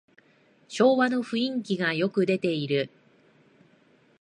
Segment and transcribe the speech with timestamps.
[0.67, 2.89] 昭和の雰囲気がよく出てる